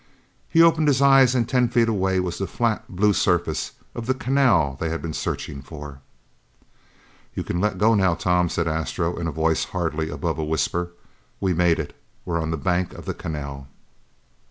[0.49, 4.15] He opened his eyes and ten feet away was the flat blue surface of the
[4.15, 6.01] canal they had been searching for.
[7.35, 10.89] "You can let go now, Tom," said Astro in a voice hardly above a whisper.
[11.39, 11.95] "We made it.
[12.25, 13.67] We're on the bank of the canal."